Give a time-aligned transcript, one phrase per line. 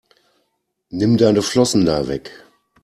[0.89, 2.31] Nimm deine Flossen da weg!